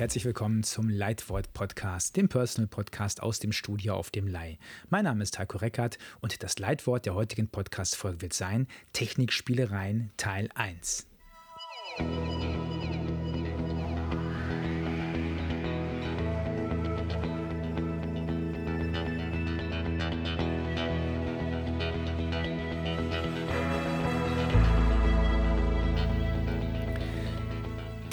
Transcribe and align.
Herzlich 0.00 0.24
willkommen 0.24 0.62
zum 0.62 0.88
Leitwort 0.88 1.52
Podcast, 1.52 2.16
dem 2.16 2.30
Personal 2.30 2.68
Podcast 2.68 3.22
aus 3.22 3.38
dem 3.38 3.52
Studio 3.52 3.96
auf 3.96 4.08
dem 4.08 4.26
Leih. 4.26 4.56
Mein 4.88 5.04
Name 5.04 5.22
ist 5.22 5.38
Heiko 5.38 5.58
Reckert 5.58 5.98
und 6.22 6.42
das 6.42 6.58
Leitwort 6.58 7.04
der 7.04 7.14
heutigen 7.14 7.48
Podcast-Folge 7.48 8.22
wird 8.22 8.32
sein 8.32 8.66
Technikspielereien 8.94 10.10
Teil 10.16 10.48
1. 10.54 11.06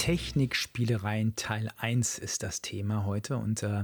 Technikspielereien 0.07 1.35
Teil 1.35 1.69
1 1.75 2.17
ist 2.19 2.41
das 2.41 2.61
Thema 2.61 3.03
heute. 3.03 3.35
Und 3.35 3.61
äh, 3.61 3.83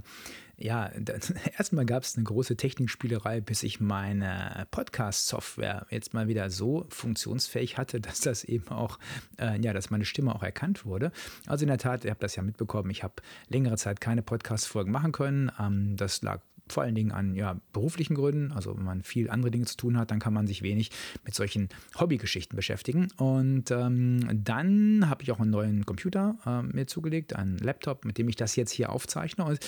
ja, 0.56 0.90
erstmal 1.58 1.86
gab 1.86 2.04
es 2.04 2.16
eine 2.16 2.24
große 2.24 2.56
Technikspielerei, 2.56 3.42
bis 3.42 3.62
ich 3.62 3.82
meine 3.82 4.66
Podcast-Software 4.72 5.86
jetzt 5.90 6.14
mal 6.14 6.30
wieder 6.30 6.50
so 6.50 6.86
funktionsfähig 6.88 7.78
hatte, 7.78 8.00
dass 8.02 8.22
das 8.22 8.46
eben 8.46 8.70
auch, 8.70 9.00
äh, 9.38 9.60
ja, 9.60 9.74
dass 9.74 9.90
meine 9.90 10.06
Stimme 10.06 10.34
auch 10.34 10.44
erkannt 10.44 10.86
wurde. 10.86 11.12
Also 11.46 11.64
in 11.64 11.68
der 11.68 11.78
Tat, 11.78 12.06
ihr 12.06 12.12
habt 12.12 12.24
das 12.24 12.38
ja 12.38 12.42
mitbekommen, 12.42 12.90
ich 12.90 13.04
habe 13.04 13.16
längere 13.50 13.76
Zeit 13.76 14.00
keine 14.00 14.22
Podcast-Folgen 14.22 14.94
machen 14.94 15.12
können. 15.12 15.52
Ähm, 15.60 15.98
das 15.98 16.22
lag 16.22 16.40
vor 16.74 16.84
allen 16.84 16.96
Dingen 16.96 17.12
an 17.12 17.36
ja, 17.36 17.60
beruflichen 17.72 18.16
Gründen. 18.16 18.52
Also 18.52 18.76
wenn 18.78 18.84
man 18.84 19.04
viel 19.04 19.30
andere 19.30 19.52
Dinge 19.52 19.66
zu 19.66 19.78
tun 19.78 19.98
hat, 19.98 20.12
dann 20.12 20.20
kann 20.20 20.34
man 20.34 20.48
sich 20.48 20.62
wenig 20.62 20.92
mit 21.24 21.36
solchen 21.36 21.70
Hobbygeschichten 22.00 22.56
beschäftigen. 22.56 23.10
Und 23.18 23.72
ähm, 23.72 24.44
dann 24.44 25.10
habe 25.10 25.24
ich 25.24 25.32
auch 25.32 25.40
einen 25.40 25.52
neuen 25.52 25.86
Computer 25.86 26.38
äh, 26.46 26.62
mir 26.64 26.88
zugelegt, 26.88 27.36
einen 27.36 27.58
Laptop, 27.58 28.06
mit 28.06 28.18
dem 28.18 28.28
ich 28.28 28.36
das 28.36 28.56
jetzt 28.56 28.72
hier 28.72 28.92
aufzeichne. 28.92 29.46
Und 29.46 29.60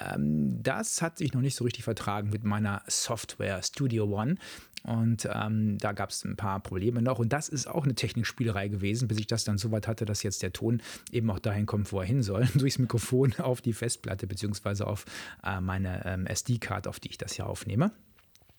ähm, 0.00 0.62
das 0.62 1.00
hat 1.00 1.18
sich 1.18 1.32
noch 1.32 1.40
nicht 1.40 1.54
so 1.54 1.64
richtig 1.64 1.84
vertragen 1.84 2.30
mit 2.30 2.44
meiner 2.44 2.82
Software 2.86 3.62
Studio 3.62 4.04
One. 4.04 4.36
Und 4.84 5.28
ähm, 5.32 5.76
da 5.78 5.92
gab 5.92 6.10
es 6.10 6.24
ein 6.24 6.36
paar 6.36 6.60
Probleme 6.60 7.02
noch. 7.02 7.18
Und 7.18 7.32
das 7.32 7.48
ist 7.48 7.66
auch 7.66 7.84
eine 7.84 7.94
Technikspielerei 7.94 8.68
gewesen, 8.68 9.08
bis 9.08 9.18
ich 9.18 9.26
das 9.26 9.44
dann 9.44 9.58
so 9.58 9.70
weit 9.70 9.88
hatte, 9.88 10.04
dass 10.04 10.22
jetzt 10.22 10.42
der 10.42 10.52
Ton 10.52 10.80
eben 11.10 11.30
auch 11.30 11.38
dahin 11.38 11.66
kommt, 11.66 11.92
wo 11.92 12.00
er 12.00 12.06
hin 12.06 12.22
soll. 12.22 12.46
Durchs 12.54 12.78
Mikrofon 12.78 13.34
auf 13.38 13.60
die 13.60 13.72
Festplatte 13.72 14.26
beziehungsweise 14.26 14.86
auf 14.86 15.04
äh, 15.44 15.60
meine 15.60 16.04
ähm, 16.06 16.26
SD-Card, 16.26 16.86
auf 16.86 17.00
die 17.00 17.08
ich 17.08 17.18
das 17.18 17.32
hier 17.34 17.46
aufnehme. 17.46 17.90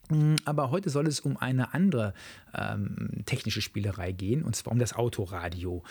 Mm, 0.10 0.36
aber 0.46 0.72
heute 0.72 0.90
soll 0.90 1.08
es 1.08 1.20
um 1.20 1.38
eine 1.38 1.74
andere 1.74 2.14
ähm, 2.54 3.24
technische 3.26 3.62
Spielerei 3.62 4.12
gehen, 4.12 4.44
und 4.44 4.56
zwar 4.56 4.74
um 4.74 4.80
das 4.80 4.94
Autoradio. 4.94 5.84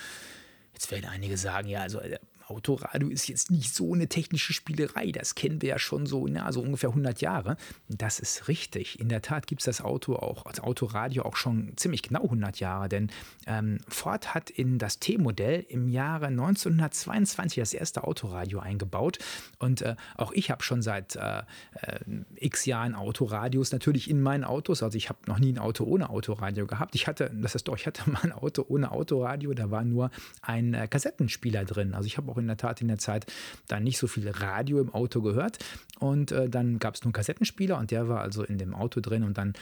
Jetzt 0.75 0.91
werden 0.91 1.07
einige 1.07 1.37
sagen, 1.37 1.69
ja, 1.69 1.81
also 1.81 2.01
äh, 2.01 2.19
Autoradio 2.51 3.09
ist 3.09 3.29
jetzt 3.29 3.51
nicht 3.51 3.75
so 3.75 3.95
eine 3.95 4.09
technische 4.09 4.53
Spielerei. 4.53 5.13
Das 5.13 5.35
kennen 5.35 5.61
wir 5.63 5.71
ja 5.71 5.79
schon 5.79 6.07
so, 6.07 6.27
na, 6.27 6.51
so 6.53 6.61
ungefähr 6.61 6.91
100 6.91 7.21
Jahre. 7.21 7.57
Das 7.89 8.21
ist 8.21 8.49
richtig. 8.49 8.99
In 9.01 9.09
der 9.09 9.23
Tat 9.23 9.47
gibt 9.47 9.61
es 9.61 9.67
das 9.67 9.81
Auto 9.81 10.17
auch, 10.17 10.45
das 10.45 10.61
Autoradio 10.61 11.25
auch 11.25 11.37
schon 11.37 11.73
ziemlich 11.77 12.03
genau 12.03 12.23
100 12.23 12.61
Jahre. 12.61 12.89
Denn 12.89 13.11
ähm, 13.47 13.79
Ford 13.89 14.35
hat 14.35 14.51
in 14.51 14.79
das 14.79 14.99
T-Modell 14.99 15.65
im 15.69 15.89
Jahre 15.89 16.27
1922 16.27 17.61
das 17.61 17.75
erste 17.75 18.05
Autoradio 18.05 18.61
eingebaut. 18.61 19.19
Und 19.59 19.83
äh, 19.83 19.97
auch 20.17 20.33
ich 20.33 20.51
habe 20.51 20.63
schon 20.63 20.83
seit 20.83 21.17
äh, 21.17 21.43
äh, 21.83 21.99
x 22.37 22.65
Jahren 22.65 22.95
Autoradios 22.95 23.73
natürlich 23.73 24.09
in 24.09 24.23
meinen 24.23 24.45
Autos. 24.45 24.83
Also 24.83 24.97
ich 24.97 25.09
habe 25.09 25.19
noch 25.27 25.39
nie 25.39 25.53
ein 25.53 25.59
Auto 25.59 25.85
ohne 25.85 26.11
Autoradio 26.11 26.67
gehabt. 26.67 26.95
Ich 26.95 27.07
hatte, 27.07 27.31
das 27.35 27.55
ist 27.55 27.69
doch, 27.69 27.77
ich 27.77 27.87
hatte 27.87 28.09
mal 28.11 28.23
ein 28.23 28.33
Auto 28.33 28.65
ohne 28.69 28.91
Autoradio. 28.91 29.53
Da 29.55 29.71
war 29.71 29.85
nur 29.85 30.11
ein 30.41 30.75
äh, 30.75 30.89
Kassettenspieler 30.89 31.65
drin. 31.65 31.95
Also 31.95 32.07
ich 32.07 32.17
habe 32.17 32.31
auch 32.31 32.38
in 32.39 32.47
der 32.47 32.57
Tat 32.57 32.81
in 32.81 32.89
der 32.89 32.99
Zeit 32.99 33.27
dann 33.67 33.85
nicht 33.85 33.99
so 33.99 34.07
viel 34.07 34.29
Radio 34.29 34.81
im 34.81 34.93
Auto 34.95 35.23
gehört. 35.23 35.59
Und 35.99 36.31
äh, 36.31 36.49
dann 36.49 36.79
gab 36.79 36.95
es 36.95 37.03
nur 37.03 37.09
einen 37.09 37.13
Kassettenspieler 37.13 37.77
und 37.77 37.91
der 37.91 38.09
war 38.09 38.21
also 38.21 38.45
in 38.45 38.59
dem 38.59 38.75
Auto 38.75 39.01
drin. 39.01 39.25
Und 39.25 39.37
dann, 39.37 39.55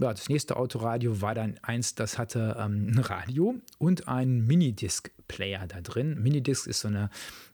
ja, 0.00 0.10
das 0.10 0.28
nächste 0.28 0.56
Autoradio 0.56 1.20
war 1.20 1.34
dann 1.34 1.58
eins, 1.62 1.94
das 1.94 2.18
hatte 2.18 2.56
ähm, 2.58 2.92
ein 2.94 2.98
Radio 3.02 3.54
und 3.78 4.08
einen 4.08 4.46
Minidisc-Player 4.46 5.66
da 5.66 5.80
drin. 5.80 6.22
Minidisc 6.22 6.66
ist 6.66 6.80
so 6.80 6.88
eine, 6.88 7.08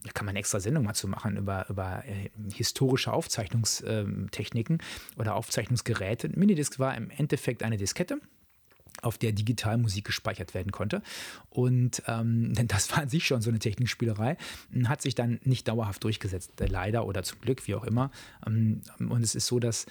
da 0.04 0.10
kann 0.12 0.26
man 0.26 0.36
extra 0.36 0.58
Sendung 0.58 0.84
mal 0.84 0.94
zu 0.94 1.06
machen 1.06 1.36
über, 1.36 1.66
über 1.68 2.02
äh, 2.06 2.30
historische 2.52 3.12
Aufzeichnungstechniken 3.12 4.78
oder 5.16 5.36
Aufzeichnungsgeräte. 5.36 6.30
Minidisc 6.34 6.78
war 6.78 6.96
im 6.96 7.10
Endeffekt 7.10 7.62
eine 7.62 7.76
Diskette 7.76 8.20
auf 9.02 9.18
der 9.18 9.32
digital 9.32 9.78
Musik 9.78 10.04
gespeichert 10.04 10.54
werden 10.54 10.72
konnte. 10.72 11.02
Und 11.50 12.02
ähm, 12.06 12.52
das 12.68 12.90
war 12.90 12.98
an 12.98 13.08
sich 13.08 13.26
schon 13.26 13.42
so 13.42 13.50
eine 13.50 13.58
Technikspielerei, 13.58 14.36
hat 14.84 15.02
sich 15.02 15.14
dann 15.14 15.40
nicht 15.44 15.68
dauerhaft 15.68 16.04
durchgesetzt, 16.04 16.52
leider 16.58 17.06
oder 17.06 17.22
zum 17.22 17.40
Glück, 17.40 17.66
wie 17.66 17.74
auch 17.74 17.84
immer. 17.84 18.10
Ähm, 18.46 18.82
und 18.98 19.22
es 19.22 19.34
ist 19.34 19.46
so, 19.46 19.58
dass 19.58 19.84
äh, 19.84 19.88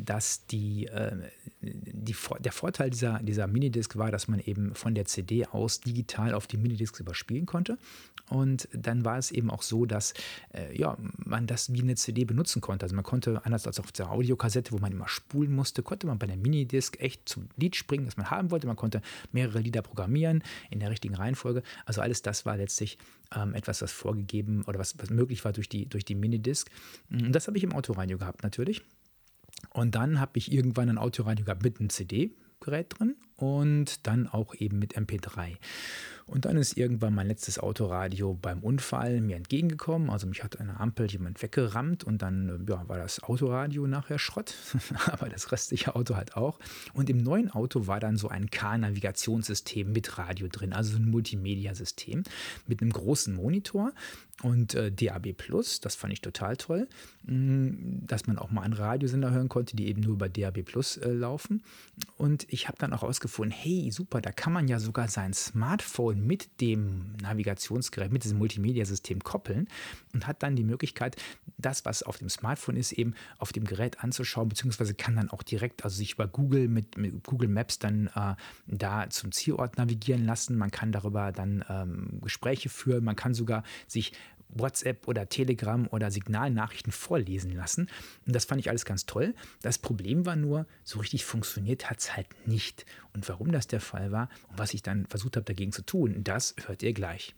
dass 0.00 0.46
die, 0.46 0.86
äh, 0.86 1.16
die, 1.60 2.14
der 2.40 2.52
Vorteil 2.52 2.90
dieser, 2.90 3.20
dieser 3.22 3.46
Minidisc 3.46 3.96
war, 3.96 4.10
dass 4.10 4.28
man 4.28 4.40
eben 4.40 4.74
von 4.74 4.94
der 4.94 5.06
CD 5.06 5.46
aus 5.46 5.80
digital 5.80 6.34
auf 6.34 6.46
die 6.46 6.56
Minidiscs 6.56 7.00
überspielen 7.00 7.46
konnte. 7.46 7.78
Und 8.28 8.68
dann 8.72 9.04
war 9.04 9.18
es 9.18 9.30
eben 9.30 9.50
auch 9.50 9.62
so, 9.62 9.86
dass 9.86 10.12
äh, 10.52 10.76
ja, 10.78 10.96
man 11.16 11.46
das 11.46 11.72
wie 11.72 11.80
eine 11.80 11.94
CD 11.94 12.24
benutzen 12.24 12.60
konnte. 12.60 12.84
Also 12.84 12.94
man 12.94 13.04
konnte, 13.04 13.44
anders 13.44 13.66
als 13.66 13.80
auf 13.80 13.90
der 13.92 14.10
Audiokassette, 14.10 14.72
wo 14.72 14.78
man 14.78 14.92
immer 14.92 15.08
spulen 15.08 15.52
musste, 15.52 15.82
konnte 15.82 16.06
man 16.06 16.18
bei 16.18 16.26
der 16.26 16.36
Minidisc 16.36 17.00
echt 17.00 17.28
zum 17.28 17.48
Lied 17.56 17.76
springen, 17.76 18.04
das 18.04 18.16
man 18.16 18.30
haben 18.30 18.50
wollte. 18.50 18.66
Man 18.66 18.76
konnte 18.76 19.00
mehrere 19.32 19.60
Lieder 19.60 19.82
programmieren 19.82 20.42
in 20.70 20.80
der 20.80 20.90
richtigen 20.90 21.14
Reihenfolge. 21.14 21.62
Also 21.86 22.02
alles 22.02 22.22
das 22.22 22.44
war 22.44 22.56
letztlich 22.56 22.98
ähm, 23.34 23.54
etwas, 23.54 23.82
was 23.82 23.92
vorgegeben 23.92 24.64
oder 24.66 24.78
was, 24.78 24.98
was 24.98 25.10
möglich 25.10 25.44
war 25.44 25.52
durch 25.52 25.68
die, 25.68 25.86
durch 25.86 26.04
die 26.04 26.14
Minidisc. 26.14 26.70
Und 27.10 27.32
das 27.32 27.46
habe 27.46 27.56
ich 27.56 27.64
im 27.64 27.72
Autoradio 27.72 28.18
gehabt 28.18 28.42
natürlich. 28.42 28.82
Und 29.70 29.94
dann 29.94 30.20
habe 30.20 30.38
ich 30.38 30.52
irgendwann 30.52 30.88
ein 30.88 30.98
Autoradio 30.98 31.44
gehabt 31.44 31.62
mit 31.62 31.78
einem 31.78 31.90
CD-Gerät 31.90 32.98
drin 32.98 33.16
und 33.38 34.06
dann 34.06 34.26
auch 34.26 34.54
eben 34.56 34.78
mit 34.78 34.98
MP3. 34.98 35.56
Und 36.26 36.44
dann 36.44 36.58
ist 36.58 36.76
irgendwann 36.76 37.14
mein 37.14 37.26
letztes 37.26 37.58
Autoradio 37.58 38.34
beim 38.34 38.58
Unfall 38.58 39.22
mir 39.22 39.36
entgegengekommen. 39.36 40.10
Also 40.10 40.26
mich 40.26 40.44
hat 40.44 40.60
eine 40.60 40.78
Ampel 40.78 41.10
jemand 41.10 41.40
weggerammt 41.40 42.04
und 42.04 42.20
dann 42.20 42.66
ja, 42.68 42.86
war 42.86 42.98
das 42.98 43.22
Autoradio 43.22 43.86
nachher 43.86 44.18
Schrott, 44.18 44.54
aber 45.06 45.30
das 45.30 45.52
restliche 45.52 45.96
Auto 45.96 46.16
halt 46.16 46.36
auch. 46.36 46.58
Und 46.92 47.08
im 47.08 47.16
neuen 47.16 47.50
Auto 47.50 47.86
war 47.86 47.98
dann 47.98 48.18
so 48.18 48.28
ein 48.28 48.50
K-Navigationssystem 48.50 49.90
mit 49.90 50.18
Radio 50.18 50.48
drin, 50.48 50.74
also 50.74 50.96
ein 50.96 51.08
Multimedia-System 51.10 52.24
mit 52.66 52.82
einem 52.82 52.92
großen 52.92 53.34
Monitor 53.34 53.92
und 54.42 54.74
äh, 54.74 54.92
DAB 54.92 55.32
Plus, 55.32 55.80
das 55.80 55.96
fand 55.96 56.12
ich 56.12 56.20
total 56.20 56.56
toll, 56.56 56.88
mm, 57.24 58.06
dass 58.06 58.26
man 58.26 58.38
auch 58.38 58.50
mal 58.50 58.62
einen 58.62 58.74
Radiosender 58.74 59.32
hören 59.32 59.48
konnte, 59.48 59.74
die 59.74 59.88
eben 59.88 60.02
nur 60.02 60.12
über 60.12 60.28
DAB 60.28 60.62
Plus 60.62 60.96
äh, 60.96 61.10
laufen. 61.10 61.62
Und 62.16 62.46
ich 62.48 62.68
habe 62.68 62.78
dann 62.78 62.92
auch 62.92 63.02
herausgefunden, 63.28 63.56
hey, 63.56 63.90
super, 63.90 64.20
da 64.20 64.32
kann 64.32 64.52
man 64.52 64.68
ja 64.68 64.80
sogar 64.80 65.08
sein 65.08 65.32
Smartphone 65.32 66.26
mit 66.26 66.60
dem 66.60 67.12
Navigationsgerät, 67.22 68.12
mit 68.12 68.24
diesem 68.24 68.38
Multimedia-System 68.38 69.22
koppeln 69.22 69.68
und 70.14 70.26
hat 70.26 70.42
dann 70.42 70.56
die 70.56 70.64
Möglichkeit, 70.64 71.16
das, 71.58 71.84
was 71.84 72.02
auf 72.02 72.18
dem 72.18 72.28
Smartphone 72.28 72.76
ist, 72.76 72.92
eben 72.92 73.14
auf 73.38 73.52
dem 73.52 73.64
Gerät 73.64 74.02
anzuschauen, 74.02 74.48
beziehungsweise 74.48 74.94
kann 74.94 75.16
dann 75.16 75.30
auch 75.30 75.42
direkt, 75.42 75.84
also 75.84 75.96
sich 75.96 76.14
über 76.14 76.26
Google 76.26 76.68
mit, 76.68 76.96
mit 76.96 77.24
Google 77.24 77.48
Maps 77.48 77.78
dann 77.78 78.08
äh, 78.14 78.34
da 78.66 79.10
zum 79.10 79.32
Zielort 79.32 79.76
navigieren 79.76 80.24
lassen. 80.24 80.56
Man 80.56 80.70
kann 80.70 80.92
darüber 80.92 81.32
dann 81.32 81.64
ähm, 81.68 82.20
Gespräche 82.22 82.68
führen, 82.68 83.04
man 83.04 83.16
kann 83.16 83.34
sogar 83.34 83.62
sich 83.86 84.12
WhatsApp 84.48 85.06
oder 85.08 85.28
Telegram 85.28 85.86
oder 85.88 86.10
Signalnachrichten 86.10 86.92
vorlesen 86.92 87.52
lassen. 87.52 87.88
Und 88.26 88.34
das 88.34 88.44
fand 88.44 88.60
ich 88.60 88.70
alles 88.70 88.84
ganz 88.84 89.06
toll. 89.06 89.34
Das 89.62 89.78
Problem 89.78 90.26
war 90.26 90.36
nur, 90.36 90.66
so 90.84 90.98
richtig 90.98 91.24
funktioniert 91.24 91.90
hat 91.90 92.00
es 92.00 92.16
halt 92.16 92.28
nicht. 92.46 92.86
Und 93.14 93.28
warum 93.28 93.52
das 93.52 93.66
der 93.66 93.80
Fall 93.80 94.12
war 94.12 94.28
und 94.48 94.58
was 94.58 94.74
ich 94.74 94.82
dann 94.82 95.06
versucht 95.06 95.36
habe 95.36 95.44
dagegen 95.44 95.72
zu 95.72 95.82
tun, 95.82 96.22
das 96.24 96.54
hört 96.66 96.82
ihr 96.82 96.92
gleich. 96.92 97.34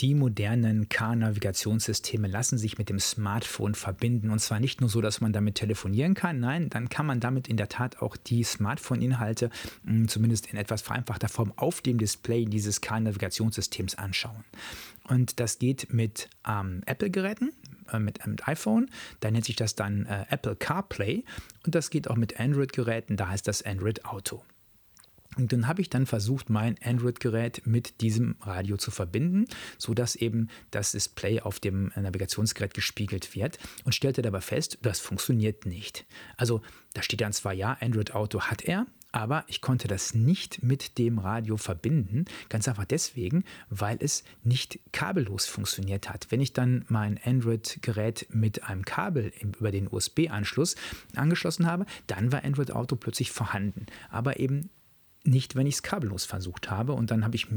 Die 0.00 0.14
modernen 0.14 0.88
Car-Navigationssysteme 0.88 2.26
lassen 2.28 2.58
sich 2.58 2.78
mit 2.78 2.88
dem 2.88 2.98
Smartphone 2.98 3.74
verbinden. 3.74 4.30
Und 4.30 4.40
zwar 4.40 4.60
nicht 4.60 4.80
nur 4.80 4.90
so, 4.90 5.00
dass 5.00 5.20
man 5.20 5.32
damit 5.32 5.56
telefonieren 5.56 6.14
kann, 6.14 6.40
nein, 6.40 6.68
dann 6.70 6.88
kann 6.88 7.06
man 7.06 7.20
damit 7.20 7.48
in 7.48 7.56
der 7.56 7.68
Tat 7.68 8.00
auch 8.02 8.16
die 8.16 8.42
Smartphone-Inhalte 8.42 9.50
hm, 9.84 10.08
zumindest 10.08 10.46
in 10.52 10.58
etwas 10.58 10.82
vereinfachter 10.82 11.28
Form 11.28 11.52
auf 11.56 11.80
dem 11.80 11.98
Display 11.98 12.44
dieses 12.44 12.80
Car-Navigationssystems 12.80 13.94
anschauen. 13.94 14.44
Und 15.08 15.38
das 15.38 15.58
geht 15.58 15.92
mit 15.92 16.28
ähm, 16.48 16.82
Apple-Geräten, 16.86 17.52
äh, 17.92 17.98
mit, 17.98 18.26
mit, 18.26 18.48
iPhone, 18.48 18.90
da 19.20 19.30
nennt 19.30 19.44
sich 19.44 19.56
das 19.56 19.74
dann 19.74 20.06
äh, 20.06 20.24
Apple 20.30 20.56
CarPlay. 20.56 21.24
Und 21.64 21.74
das 21.74 21.90
geht 21.90 22.08
auch 22.08 22.16
mit 22.16 22.40
Android-Geräten, 22.40 23.16
da 23.16 23.28
heißt 23.28 23.46
das 23.46 23.62
Android 23.62 24.04
Auto. 24.04 24.42
Und 25.36 25.52
dann 25.52 25.66
habe 25.66 25.80
ich 25.82 25.90
dann 25.90 26.06
versucht, 26.06 26.50
mein 26.50 26.76
Android-Gerät 26.82 27.66
mit 27.66 28.00
diesem 28.00 28.36
Radio 28.40 28.76
zu 28.76 28.90
verbinden, 28.90 29.46
sodass 29.78 30.16
eben 30.16 30.48
das 30.70 30.92
Display 30.92 31.40
auf 31.40 31.60
dem 31.60 31.92
Navigationsgerät 31.96 32.74
gespiegelt 32.74 33.34
wird 33.34 33.58
und 33.84 33.94
stellte 33.94 34.22
dabei 34.22 34.40
fest, 34.40 34.78
das 34.82 35.00
funktioniert 35.00 35.66
nicht. 35.66 36.06
Also 36.36 36.62
da 36.94 37.02
steht 37.02 37.20
dann 37.20 37.32
zwar 37.32 37.52
ja, 37.52 37.76
Android 37.80 38.14
Auto 38.14 38.42
hat 38.42 38.62
er, 38.62 38.86
aber 39.14 39.44
ich 39.46 39.60
konnte 39.60 39.86
das 39.86 40.12
nicht 40.12 40.64
mit 40.64 40.98
dem 40.98 41.20
Radio 41.20 41.56
verbinden, 41.56 42.24
ganz 42.48 42.66
einfach 42.66 42.84
deswegen, 42.84 43.44
weil 43.70 43.96
es 44.00 44.24
nicht 44.42 44.80
kabellos 44.90 45.46
funktioniert 45.46 46.10
hat. 46.10 46.26
Wenn 46.30 46.40
ich 46.40 46.52
dann 46.52 46.84
mein 46.88 47.20
Android-Gerät 47.24 48.26
mit 48.30 48.64
einem 48.64 48.84
Kabel 48.84 49.32
über 49.40 49.70
den 49.70 49.86
USB-Anschluss 49.88 50.74
angeschlossen 51.14 51.66
habe, 51.66 51.86
dann 52.08 52.32
war 52.32 52.42
Android 52.42 52.72
Auto 52.72 52.96
plötzlich 52.96 53.30
vorhanden, 53.30 53.86
aber 54.10 54.40
eben 54.40 54.70
nicht, 55.24 55.56
wenn 55.56 55.66
ich 55.66 55.76
es 55.76 55.82
kabellos 55.82 56.24
versucht 56.24 56.70
habe. 56.70 56.92
Und 56.92 57.10
dann 57.10 57.24
habe 57.24 57.34
ich 57.34 57.48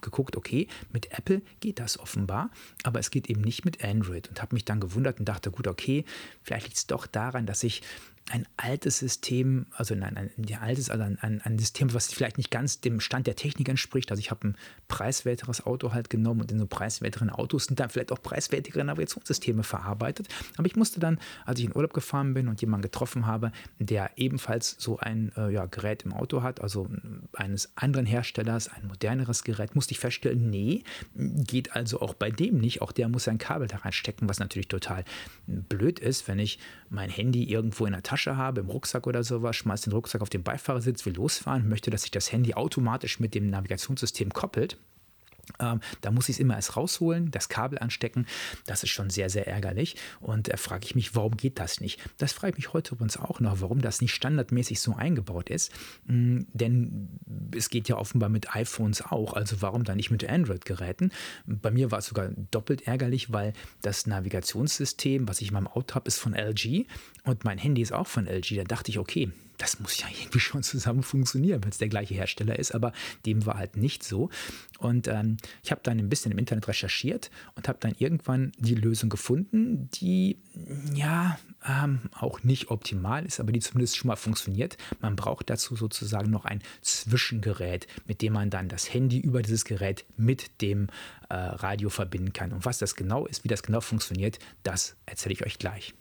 geguckt, 0.00 0.36
okay, 0.36 0.66
mit 0.90 1.12
Apple 1.12 1.42
geht 1.60 1.78
das 1.78 1.98
offenbar, 1.98 2.50
aber 2.82 3.00
es 3.00 3.10
geht 3.10 3.28
eben 3.30 3.42
nicht 3.42 3.64
mit 3.64 3.84
Android. 3.84 4.28
Und 4.28 4.42
habe 4.42 4.54
mich 4.54 4.64
dann 4.64 4.80
gewundert 4.80 5.18
und 5.18 5.28
dachte, 5.28 5.50
gut, 5.50 5.68
okay, 5.68 6.04
vielleicht 6.42 6.66
liegt 6.66 6.78
es 6.78 6.86
doch 6.86 7.06
daran, 7.06 7.46
dass 7.46 7.62
ich 7.62 7.82
ein 8.32 8.48
altes 8.56 8.98
System, 8.98 9.66
also 9.76 9.94
nein, 9.94 10.16
ein, 10.16 10.30
ein 10.38 10.58
altes, 10.58 10.88
also 10.88 11.04
ein, 11.04 11.18
ein, 11.20 11.42
ein, 11.42 11.58
System, 11.58 11.92
was 11.92 12.10
vielleicht 12.10 12.38
nicht 12.38 12.50
ganz 12.50 12.80
dem 12.80 12.98
Stand 12.98 13.26
der 13.26 13.36
Technik 13.36 13.68
entspricht. 13.68 14.10
Also 14.10 14.20
ich 14.20 14.30
habe 14.30 14.48
ein 14.48 14.56
preiswerteres 14.88 15.66
Auto 15.66 15.92
halt 15.92 16.08
genommen 16.08 16.40
und 16.40 16.50
in 16.50 16.58
so 16.58 16.66
preiswerteren 16.66 17.28
Autos 17.28 17.66
sind 17.66 17.78
dann 17.78 17.90
vielleicht 17.90 18.10
auch 18.10 18.22
preiswertere 18.22 18.82
Navigationssysteme 18.84 19.64
verarbeitet. 19.64 20.28
Aber 20.56 20.66
ich 20.66 20.76
musste 20.76 20.98
dann, 20.98 21.18
als 21.44 21.60
ich 21.60 21.66
in 21.66 21.76
Urlaub 21.76 21.92
gefahren 21.92 22.32
bin 22.32 22.48
und 22.48 22.62
jemanden 22.62 22.80
getroffen 22.82 23.26
habe, 23.26 23.52
der 23.78 24.12
ebenfalls 24.16 24.76
so 24.78 24.98
ein 24.98 25.30
äh, 25.36 25.52
ja, 25.52 25.66
Gerät 25.66 26.04
im 26.04 26.14
Auto 26.14 26.42
hat, 26.42 26.62
also 26.62 26.88
eines 27.34 27.76
anderen 27.76 28.06
Herstellers, 28.06 28.68
ein 28.68 28.86
moderneres 28.86 29.44
Gerät, 29.44 29.74
musste 29.74 29.92
ich 29.92 29.98
feststellen, 29.98 30.48
nee, 30.48 30.84
geht 31.14 31.76
also 31.76 32.00
auch 32.00 32.14
bei 32.14 32.30
dem 32.30 32.56
nicht. 32.56 32.80
Auch 32.80 32.92
der 32.92 33.10
muss 33.10 33.28
ein 33.28 33.36
Kabel 33.36 33.68
da 33.68 33.76
reinstecken, 33.76 34.26
was 34.26 34.38
natürlich 34.38 34.68
total 34.68 35.04
blöd 35.46 35.98
ist, 35.98 36.28
wenn 36.28 36.38
ich 36.38 36.58
mein 36.88 37.10
Handy 37.10 37.44
irgendwo 37.44 37.84
in 37.84 37.92
der 37.92 38.02
Tasche 38.02 38.21
habe, 38.26 38.60
im 38.60 38.70
Rucksack 38.70 39.06
oder 39.06 39.24
sowas, 39.24 39.56
schmeiße 39.56 39.90
den 39.90 39.94
Rucksack 39.94 40.22
auf 40.22 40.30
den 40.30 40.42
Beifahrersitz, 40.42 41.04
will 41.06 41.14
losfahren, 41.14 41.68
möchte, 41.68 41.90
dass 41.90 42.02
sich 42.02 42.10
das 42.10 42.32
Handy 42.32 42.54
automatisch 42.54 43.20
mit 43.20 43.34
dem 43.34 43.48
Navigationssystem 43.48 44.32
koppelt. 44.32 44.78
Ähm, 45.58 45.80
da 46.00 46.10
muss 46.10 46.28
ich 46.28 46.36
es 46.36 46.40
immer 46.40 46.54
erst 46.54 46.76
rausholen, 46.76 47.30
das 47.30 47.48
Kabel 47.48 47.78
anstecken. 47.78 48.26
Das 48.66 48.82
ist 48.82 48.90
schon 48.90 49.10
sehr, 49.10 49.28
sehr 49.28 49.46
ärgerlich. 49.46 49.96
Und 50.20 50.48
da 50.48 50.56
frage 50.56 50.84
ich 50.84 50.94
mich, 50.94 51.14
warum 51.14 51.36
geht 51.36 51.58
das 51.58 51.80
nicht? 51.80 52.00
Das 52.18 52.32
frage 52.32 52.52
ich 52.52 52.56
mich 52.56 52.72
heute 52.72 52.94
übrigens 52.94 53.16
auch 53.16 53.40
noch, 53.40 53.60
warum 53.60 53.80
das 53.80 54.00
nicht 54.00 54.14
standardmäßig 54.14 54.80
so 54.80 54.94
eingebaut 54.94 55.50
ist. 55.50 55.72
Mhm, 56.06 56.46
denn 56.52 57.08
es 57.56 57.70
geht 57.70 57.88
ja 57.88 57.96
offenbar 57.96 58.28
mit 58.28 58.54
iPhones 58.54 59.02
auch. 59.02 59.34
Also 59.34 59.62
warum 59.62 59.84
dann 59.84 59.96
nicht 59.96 60.10
mit 60.10 60.28
Android-Geräten? 60.28 61.12
Bei 61.46 61.70
mir 61.70 61.90
war 61.90 61.98
es 61.98 62.06
sogar 62.06 62.28
doppelt 62.50 62.86
ärgerlich, 62.86 63.32
weil 63.32 63.52
das 63.82 64.06
Navigationssystem, 64.06 65.28
was 65.28 65.40
ich 65.40 65.48
in 65.48 65.54
meinem 65.54 65.68
Auto 65.68 65.94
habe, 65.94 66.08
ist 66.08 66.18
von 66.18 66.34
LG 66.34 66.86
und 67.24 67.44
mein 67.44 67.58
Handy 67.58 67.82
ist 67.82 67.92
auch 67.92 68.06
von 68.06 68.26
LG. 68.26 68.56
Da 68.56 68.64
dachte 68.64 68.90
ich, 68.90 68.98
okay, 68.98 69.30
das 69.62 69.78
muss 69.78 69.98
ja 70.00 70.08
irgendwie 70.08 70.40
schon 70.40 70.62
zusammen 70.62 71.02
funktionieren, 71.02 71.62
wenn 71.62 71.70
es 71.70 71.78
der 71.78 71.88
gleiche 71.88 72.14
Hersteller 72.14 72.58
ist, 72.58 72.74
aber 72.74 72.92
dem 73.24 73.46
war 73.46 73.56
halt 73.56 73.76
nicht 73.76 74.02
so. 74.02 74.28
Und 74.78 75.06
ähm, 75.06 75.36
ich 75.62 75.70
habe 75.70 75.80
dann 75.84 75.98
ein 75.98 76.08
bisschen 76.08 76.32
im 76.32 76.38
Internet 76.38 76.66
recherchiert 76.66 77.30
und 77.54 77.68
habe 77.68 77.78
dann 77.80 77.94
irgendwann 77.96 78.50
die 78.58 78.74
Lösung 78.74 79.08
gefunden, 79.08 79.88
die 79.94 80.38
ja 80.94 81.38
ähm, 81.64 82.00
auch 82.12 82.42
nicht 82.42 82.70
optimal 82.70 83.24
ist, 83.24 83.38
aber 83.38 83.52
die 83.52 83.60
zumindest 83.60 83.96
schon 83.96 84.08
mal 84.08 84.16
funktioniert. 84.16 84.76
Man 85.00 85.14
braucht 85.14 85.48
dazu 85.48 85.76
sozusagen 85.76 86.30
noch 86.30 86.44
ein 86.44 86.60
Zwischengerät, 86.80 87.86
mit 88.06 88.20
dem 88.20 88.32
man 88.32 88.50
dann 88.50 88.68
das 88.68 88.92
Handy 88.92 89.20
über 89.20 89.42
dieses 89.42 89.64
Gerät 89.64 90.04
mit 90.16 90.60
dem 90.60 90.88
äh, 91.28 91.34
Radio 91.34 91.88
verbinden 91.88 92.32
kann. 92.32 92.52
Und 92.52 92.64
was 92.64 92.78
das 92.78 92.96
genau 92.96 93.26
ist, 93.26 93.44
wie 93.44 93.48
das 93.48 93.62
genau 93.62 93.80
funktioniert, 93.80 94.40
das 94.64 94.96
erzähle 95.06 95.34
ich 95.34 95.46
euch 95.46 95.58
gleich. 95.58 95.94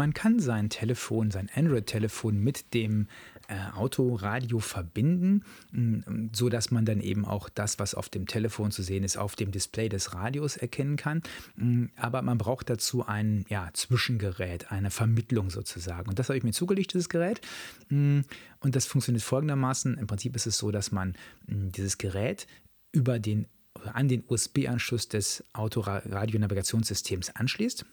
Man 0.00 0.14
kann 0.14 0.40
sein 0.40 0.70
Telefon, 0.70 1.30
sein 1.30 1.50
Android-Telefon 1.54 2.38
mit 2.38 2.72
dem 2.72 3.06
äh, 3.48 3.76
Autoradio 3.76 4.58
verbinden, 4.58 5.44
mm, 5.72 6.28
so 6.32 6.48
dass 6.48 6.70
man 6.70 6.86
dann 6.86 7.02
eben 7.02 7.26
auch 7.26 7.50
das, 7.50 7.78
was 7.78 7.94
auf 7.94 8.08
dem 8.08 8.26
Telefon 8.26 8.70
zu 8.70 8.82
sehen 8.82 9.04
ist, 9.04 9.18
auf 9.18 9.36
dem 9.36 9.50
Display 9.50 9.90
des 9.90 10.14
Radios 10.14 10.56
erkennen 10.56 10.96
kann. 10.96 11.20
Mm, 11.54 11.88
aber 11.96 12.22
man 12.22 12.38
braucht 12.38 12.70
dazu 12.70 13.06
ein 13.06 13.44
ja, 13.50 13.68
Zwischengerät, 13.74 14.72
eine 14.72 14.90
Vermittlung 14.90 15.50
sozusagen. 15.50 16.08
Und 16.08 16.18
das 16.18 16.30
habe 16.30 16.38
ich 16.38 16.44
mir 16.44 16.52
zugelegt, 16.52 16.94
dieses 16.94 17.10
Gerät. 17.10 17.42
Mm, 17.90 18.20
und 18.60 18.76
das 18.76 18.86
funktioniert 18.86 19.22
folgendermaßen. 19.22 19.98
Im 19.98 20.06
Prinzip 20.06 20.34
ist 20.34 20.46
es 20.46 20.56
so, 20.56 20.70
dass 20.70 20.92
man 20.92 21.14
dieses 21.46 21.98
Gerät 21.98 22.46
über 22.92 23.18
den 23.18 23.48
an 23.92 24.08
den 24.08 24.24
USB-Anschluss 24.26 25.08
des 25.08 25.44
Autoradio-Navigationssystems 25.52 27.36
anschließt 27.36 27.84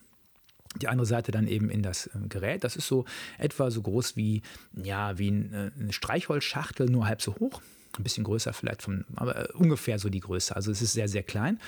die 0.78 0.88
andere 0.88 1.06
Seite 1.06 1.32
dann 1.32 1.48
eben 1.48 1.70
in 1.70 1.84
das 1.84 2.08
äh, 2.08 2.28
Gerät. 2.30 2.64
Das 2.64 2.76
ist 2.76 2.88
so 2.88 3.06
etwa 3.38 3.72
so 3.72 3.82
groß 3.82 4.16
wie, 4.16 4.42
ja, 4.74 5.18
wie 5.18 5.30
äh, 5.30 5.72
eine 5.80 5.94
Streichholzschachtel, 5.94 6.90
nur 6.90 7.08
halb 7.08 7.22
so 7.22 7.36
hoch. 7.36 7.62
Ein 7.98 8.04
bisschen 8.04 8.24
größer 8.24 8.54
vielleicht, 8.54 8.84
vom, 8.84 9.06
aber 9.16 9.50
äh, 9.50 9.54
ungefähr 9.54 9.98
so 9.98 10.10
die 10.10 10.20
Größe. 10.20 10.56
Also 10.56 10.72
es 10.72 10.82
ist 10.82 10.94
sehr, 10.94 11.08
sehr 11.08 11.24
klein 11.24 11.60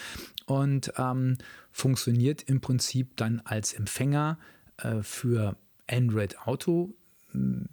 und 0.45 0.93
ähm, 0.97 1.37
funktioniert 1.71 2.43
im 2.43 2.61
Prinzip 2.61 3.15
dann 3.17 3.41
als 3.45 3.73
Empfänger 3.73 4.37
äh, 4.77 5.01
für 5.01 5.55
Android 5.87 6.37
Auto 6.45 6.93
mm, 7.33 7.63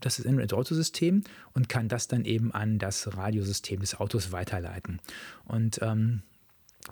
das 0.00 0.18
ist 0.18 0.26
Android 0.26 0.52
Autosystem 0.52 1.24
und 1.52 1.68
kann 1.68 1.88
das 1.88 2.08
dann 2.08 2.24
eben 2.24 2.52
an 2.52 2.78
das 2.78 3.16
Radiosystem 3.16 3.80
des 3.80 3.98
Autos 3.98 4.30
weiterleiten. 4.30 5.00
Und 5.44 5.80
ähm, 5.82 6.22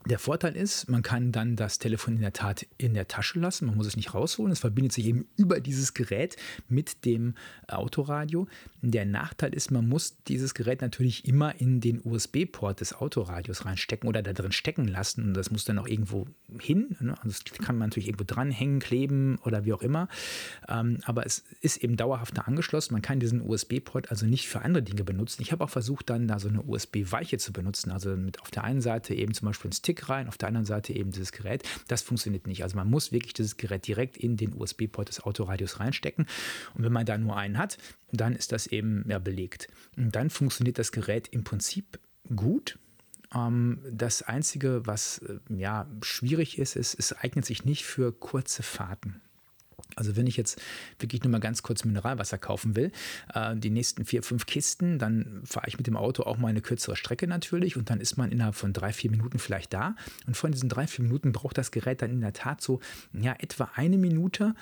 der 0.06 0.18
Vorteil 0.18 0.56
ist, 0.56 0.88
man 0.88 1.02
kann 1.02 1.32
dann 1.32 1.56
das 1.56 1.78
Telefon 1.78 2.16
in 2.16 2.20
der 2.20 2.32
Tat 2.32 2.66
in 2.78 2.94
der 2.94 3.08
Tasche 3.08 3.38
lassen, 3.38 3.66
man 3.66 3.76
muss 3.76 3.86
es 3.86 3.96
nicht 3.96 4.12
rausholen, 4.12 4.52
es 4.52 4.58
verbindet 4.58 4.92
sich 4.92 5.06
eben 5.06 5.26
über 5.36 5.60
dieses 5.60 5.94
Gerät 5.94 6.36
mit 6.68 7.04
dem 7.04 7.34
Autoradio. 7.68 8.46
Der 8.82 9.06
Nachteil 9.06 9.54
ist, 9.54 9.70
man 9.70 9.88
muss 9.88 10.16
dieses 10.28 10.54
Gerät 10.54 10.82
natürlich 10.82 11.26
immer 11.26 11.58
in 11.58 11.80
den 11.80 12.00
USB-Port 12.04 12.80
des 12.80 12.92
Autoradios 12.92 13.64
reinstecken 13.64 14.08
oder 14.08 14.22
da 14.22 14.32
drin 14.32 14.52
stecken 14.52 14.86
lassen 14.88 15.24
und 15.24 15.34
das 15.34 15.50
muss 15.50 15.64
dann 15.64 15.78
auch 15.78 15.88
irgendwo 15.88 16.26
hin. 16.60 16.96
Ne? 17.00 17.14
Also 17.22 17.38
das 17.44 17.58
kann 17.58 17.78
man 17.78 17.88
natürlich 17.88 18.08
irgendwo 18.08 18.24
dranhängen, 18.24 18.80
kleben 18.80 19.38
oder 19.44 19.64
wie 19.64 19.72
auch 19.72 19.82
immer. 19.82 20.08
Ähm, 20.68 20.98
aber 21.04 21.24
es 21.24 21.44
ist 21.60 21.78
eben 21.78 21.96
dauerhaft 21.96 22.36
da 22.36 22.42
angeschlossen. 22.42 22.92
Man 22.92 23.02
kann 23.02 23.20
diesen 23.20 23.40
USB-Port 23.40 24.10
also 24.10 24.26
nicht 24.26 24.48
für 24.48 24.62
andere 24.62 24.82
Dinge 24.82 25.04
benutzen. 25.04 25.42
Ich 25.42 25.52
habe 25.52 25.64
auch 25.64 25.70
versucht, 25.70 26.10
dann 26.10 26.28
da 26.28 26.38
so 26.38 26.48
eine 26.48 26.62
USB-Weiche 26.62 27.38
zu 27.38 27.52
benutzen. 27.52 27.90
Also 27.90 28.16
mit 28.16 28.40
auf 28.40 28.50
der 28.50 28.64
einen 28.64 28.82
Seite 28.82 29.14
eben 29.14 29.32
zum 29.32 29.46
Beispiel 29.46 29.70
ein 29.70 29.72
Stick 29.84 30.08
rein, 30.08 30.28
auf 30.28 30.38
der 30.38 30.48
anderen 30.48 30.64
Seite 30.64 30.94
eben 30.94 31.10
dieses 31.10 31.30
Gerät. 31.30 31.62
Das 31.88 32.02
funktioniert 32.02 32.46
nicht. 32.46 32.62
Also 32.62 32.76
man 32.76 32.88
muss 32.88 33.12
wirklich 33.12 33.34
dieses 33.34 33.58
Gerät 33.58 33.86
direkt 33.86 34.16
in 34.16 34.36
den 34.36 34.54
USB-Port 34.54 35.08
des 35.08 35.20
Autoradios 35.20 35.78
reinstecken. 35.78 36.26
Und 36.74 36.84
wenn 36.84 36.92
man 36.92 37.04
da 37.04 37.18
nur 37.18 37.36
einen 37.36 37.58
hat, 37.58 37.76
dann 38.10 38.34
ist 38.34 38.52
das 38.52 38.66
eben 38.66 39.04
ja, 39.08 39.18
belegt. 39.18 39.68
Und 39.96 40.16
dann 40.16 40.30
funktioniert 40.30 40.78
das 40.78 40.90
Gerät 40.90 41.28
im 41.28 41.44
Prinzip 41.44 41.98
gut. 42.34 42.78
Ähm, 43.34 43.80
das 43.90 44.22
Einzige, 44.22 44.86
was 44.86 45.18
äh, 45.18 45.38
ja, 45.54 45.86
schwierig 46.02 46.58
ist, 46.58 46.76
ist, 46.76 46.98
es 46.98 47.12
eignet 47.12 47.44
sich 47.44 47.64
nicht 47.64 47.84
für 47.84 48.12
kurze 48.12 48.62
Fahrten. 48.62 49.20
Also 49.96 50.16
wenn 50.16 50.26
ich 50.26 50.36
jetzt 50.36 50.60
wirklich 50.98 51.22
nur 51.22 51.30
mal 51.30 51.40
ganz 51.40 51.62
kurz 51.62 51.84
Mineralwasser 51.84 52.38
kaufen 52.38 52.74
will, 52.74 52.90
äh, 53.32 53.56
die 53.56 53.70
nächsten 53.70 54.04
vier, 54.04 54.22
fünf 54.22 54.46
Kisten, 54.46 54.98
dann 54.98 55.42
fahre 55.44 55.68
ich 55.68 55.78
mit 55.78 55.86
dem 55.86 55.96
Auto 55.96 56.24
auch 56.24 56.36
mal 56.36 56.48
eine 56.48 56.60
kürzere 56.60 56.96
Strecke 56.96 57.26
natürlich 57.26 57.76
und 57.76 57.90
dann 57.90 58.00
ist 58.00 58.16
man 58.16 58.32
innerhalb 58.32 58.54
von 58.54 58.72
drei, 58.72 58.92
vier 58.92 59.10
Minuten 59.10 59.38
vielleicht 59.38 59.72
da. 59.72 59.94
Und 60.26 60.36
von 60.36 60.52
diesen 60.52 60.68
drei, 60.68 60.86
vier 60.86 61.04
Minuten 61.04 61.32
braucht 61.32 61.58
das 61.58 61.70
Gerät 61.70 62.02
dann 62.02 62.10
in 62.10 62.20
der 62.20 62.32
Tat 62.32 62.60
so 62.60 62.80
ja, 63.12 63.34
etwa 63.38 63.70
eine 63.74 63.98
Minute, 63.98 64.54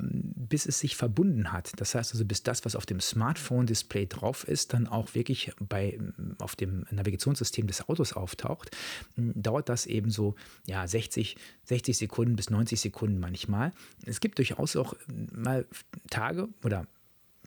bis 0.00 0.66
es 0.66 0.80
sich 0.80 0.96
verbunden 0.96 1.52
hat. 1.52 1.72
Das 1.76 1.94
heißt 1.94 2.12
also, 2.12 2.24
bis 2.24 2.42
das, 2.42 2.64
was 2.64 2.76
auf 2.76 2.86
dem 2.86 3.00
Smartphone-Display 3.00 4.06
drauf 4.06 4.46
ist, 4.46 4.72
dann 4.74 4.86
auch 4.86 5.14
wirklich 5.14 5.52
bei, 5.60 5.98
auf 6.38 6.56
dem 6.56 6.86
Navigationssystem 6.90 7.66
des 7.66 7.88
Autos 7.88 8.12
auftaucht, 8.12 8.76
dauert 9.16 9.68
das 9.68 9.86
eben 9.86 10.10
so 10.10 10.34
ja, 10.66 10.86
60, 10.86 11.36
60 11.64 11.96
Sekunden 11.96 12.36
bis 12.36 12.50
90 12.50 12.80
Sekunden 12.80 13.18
manchmal. 13.18 13.72
Es 14.04 14.20
gibt 14.20 14.38
durchaus 14.38 14.76
auch 14.76 14.94
mal 15.32 15.66
Tage 16.10 16.48
oder 16.62 16.86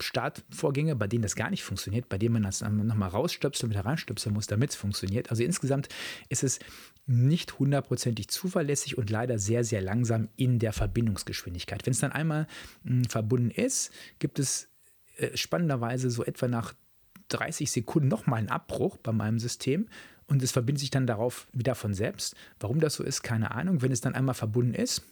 Startvorgänge, 0.02 0.96
bei 0.96 1.08
denen 1.08 1.22
das 1.22 1.36
gar 1.36 1.50
nicht 1.50 1.64
funktioniert, 1.64 2.10
bei 2.10 2.18
denen 2.18 2.34
man 2.34 2.44
das 2.44 2.62
nochmal 2.62 3.10
rausstöpseln 3.10 3.70
und 3.70 3.76
wieder 3.76 3.86
reinstöpseln 3.86 4.34
muss, 4.34 4.48
damit 4.48 4.72
es 4.72 4.76
funktioniert. 4.76 5.30
Also 5.30 5.44
insgesamt 5.44 5.90
ist 6.30 6.44
es 6.44 6.60
nicht 7.08 7.60
hundertprozentig 7.60 8.28
zuverlässig 8.30 8.98
und 8.98 9.10
leider 9.10 9.40
sehr, 9.40 9.64
sehr 9.64 9.82
langsam 9.82 10.30
in 10.36 10.60
der 10.60 10.74
Verbindungsgeschwindigkeit. 10.74 11.86
Wenn 11.86 11.94
es 11.94 12.00
dann 12.00 12.12
einmal 12.12 12.48
mh, 12.84 12.92
hm, 12.92 13.06
verbunden 13.06 13.52
ist, 13.52 13.92
gibt 14.20 14.40
es 14.40 14.70
äh, 15.18 15.36
spannenderweise 15.36 16.10
so 16.10 16.24
etwa 16.24 16.48
nach 16.48 16.74
30 17.30 17.72
Sekunden 17.72 18.08
nochmal 18.08 18.40
einen 18.40 18.50
Abbruch 18.50 18.98
bei 18.98 19.12
meinem 19.12 19.40
System 19.40 19.88
und 20.28 20.42
es 20.44 20.52
verbindet 20.52 20.80
sich 20.80 20.92
dann 20.92 21.08
darauf 21.08 21.48
wieder 21.54 21.76
von 21.76 21.94
selbst. 21.94 22.36
Warum 22.60 22.80
das 22.80 22.96
so 22.96 23.04
ist, 23.04 23.22
keine 23.22 23.52
Ahnung. 23.52 23.82
Wenn 23.82 23.92
es 23.92 24.02
dann 24.02 24.16
einmal 24.16 24.36
verbunden 24.36 24.74
ist, 24.74 25.04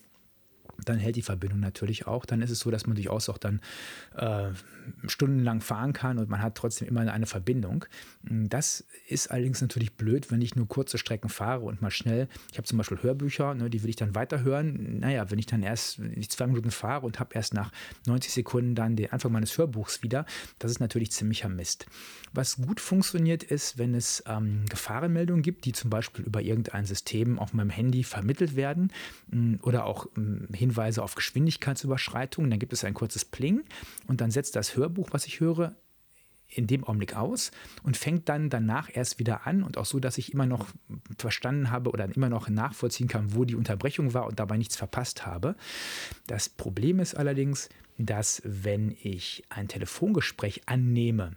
dann 0.86 0.98
hält 0.98 1.16
die 1.16 1.22
Verbindung 1.22 1.60
natürlich 1.60 2.08
auch. 2.08 2.26
Dann 2.26 2.42
ist 2.42 2.50
es 2.50 2.60
so, 2.60 2.72
dass 2.72 2.86
man 2.86 2.96
durchaus 2.96 3.30
auch 3.30 3.38
dann 3.38 3.62
äh, 4.16 4.50
stundenlang 5.08 5.62
fahren 5.62 5.94
kann 5.94 6.18
und 6.18 6.30
man 6.30 6.42
hat 6.42 6.56
trotzdem 6.56 6.88
immer 6.88 7.02
eine 7.12 7.26
Verbindung. 7.26 7.86
Das 8.24 8.86
ist 9.08 9.32
allerdings 9.32 9.62
natürlich 9.62 9.94
blöd, 9.94 10.32
wenn 10.32 10.42
ich 10.42 10.56
nur 10.56 10.68
kurze 10.68 10.98
Strecken 10.98 11.30
fahre 11.30 11.62
und 11.62 11.82
mal 11.82 11.92
schnell. 11.92 12.28
Ich 12.52 12.58
habe 12.58 12.68
zum 12.68 12.78
Beispiel 12.78 13.02
Hörbücher, 13.02 13.54
ne, 13.56 13.70
die 13.70 13.84
will 13.84 13.90
ich 13.90 13.96
dann 13.96 14.16
weiterhören. 14.16 15.00
Naja, 15.00 15.30
wenn 15.32 15.40
ich 15.40 15.46
dann 15.46 15.64
erst 15.64 16.00
ich 16.00 16.30
zwei 16.30 16.48
Minuten 16.48 16.72
fahre 16.72 17.06
und 17.06 17.20
habe 17.20 17.34
erst 17.34 17.54
nach 17.54 17.72
90 18.08 18.32
Sekunden 18.32 18.76
dann 18.76 18.96
den 18.96 19.12
Anfang 19.12 19.32
meines 19.32 19.58
Hörbuchs 19.58 20.04
wieder, 20.04 20.26
das 20.60 20.72
ist 20.72 20.80
natürlich 20.80 21.12
ziemlicher 21.12 21.50
Mist. 21.50 21.86
Was 22.34 22.58
gut 22.58 22.80
funktioniert 22.80 23.44
ist, 23.44 23.78
wenn 23.78 23.96
es 23.96 24.24
ähm, 24.28 24.66
Gefahrenmeldungen 24.70 25.42
gibt, 25.42 25.66
die 25.66 25.72
zum 25.72 25.90
Beispiel 25.90 26.26
über 26.26 26.42
irgendein 26.42 26.86
System 26.86 27.40
auf 27.40 27.54
meinem 27.54 27.70
Handy 27.70 28.04
vermittelt 28.04 28.56
werden 28.56 28.92
oder 29.62 29.86
auch 29.86 30.08
ähm, 30.18 30.48
Hinweise 30.70 31.04
auf 31.04 31.16
Geschwindigkeitsüberschreitungen. 31.16 32.50
Dann 32.50 32.60
gibt 32.60 32.74
es 32.74 32.84
ein 32.84 32.94
kurzes 32.94 33.26
Pling 33.26 33.64
und 34.08 34.22
dann 34.22 34.32
setzt 34.32 34.56
das 34.56 34.76
Hörbuch, 34.76 35.10
was 35.12 35.26
ich 35.26 35.40
höre, 35.40 35.76
in 36.52 36.66
dem 36.66 36.84
Augenblick 36.84 37.16
aus 37.16 37.52
und 37.84 37.96
fängt 37.96 38.28
dann 38.28 38.50
danach 38.50 38.90
erst 38.92 39.20
wieder 39.20 39.46
an 39.46 39.62
und 39.62 39.78
auch 39.78 39.86
so, 39.86 40.00
dass 40.00 40.18
ich 40.18 40.34
immer 40.34 40.48
noch 40.48 40.68
verstanden 41.18 41.70
habe 41.70 41.92
oder 41.92 42.06
immer 42.16 42.30
noch 42.30 42.50
nachvollziehen 42.50 43.08
kann, 43.08 43.36
wo 43.36 43.46
die 43.46 43.56
Unterbrechung 43.56 44.14
war 44.14 44.26
und 44.26 44.40
dabei 44.40 44.58
nichts 44.58 44.76
verpasst 44.76 45.26
habe. 45.28 45.56
Das 46.26 46.50
Problem 46.50 47.00
ist 47.00 47.16
allerdings, 47.16 47.70
dass 48.00 48.42
wenn 48.46 48.96
ich 49.04 49.44
ein 49.50 49.68
Telefongespräch 49.68 50.64
annehme, 50.66 51.36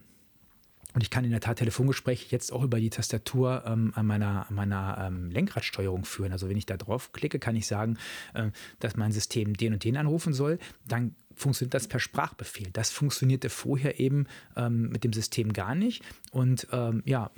und 0.94 1.02
ich 1.02 1.10
kann 1.10 1.24
in 1.24 1.30
der 1.30 1.40
Tat 1.40 1.58
Telefongespräche 1.58 2.26
jetzt 2.30 2.52
auch 2.52 2.62
über 2.62 2.78
die 2.78 2.90
Tastatur 2.90 3.64
ähm, 3.66 3.92
an 3.94 4.06
meiner, 4.06 4.46
an 4.48 4.54
meiner 4.54 5.04
ähm, 5.06 5.30
Lenkradsteuerung 5.30 6.04
führen. 6.04 6.32
Also 6.32 6.48
wenn 6.48 6.56
ich 6.56 6.66
da 6.66 6.76
drauf 6.76 7.12
klicke, 7.12 7.38
kann 7.38 7.56
ich 7.56 7.66
sagen, 7.66 7.96
äh, 8.34 8.50
dass 8.78 8.96
mein 8.96 9.12
System 9.12 9.54
den 9.56 9.72
und 9.72 9.84
den 9.84 9.96
anrufen 9.96 10.32
soll. 10.32 10.58
Dann 10.86 11.14
funktioniert 11.36 11.74
das 11.74 11.88
per 11.88 12.00
Sprachbefehl. 12.00 12.68
Das 12.72 12.90
funktionierte 12.90 13.50
vorher 13.50 14.00
eben 14.00 14.26
ähm, 14.56 14.90
mit 14.90 15.04
dem 15.04 15.12
System 15.12 15.52
gar 15.52 15.74
nicht 15.74 16.02
und 16.30 16.66
ähm, 16.72 17.02
ja, 17.04 17.30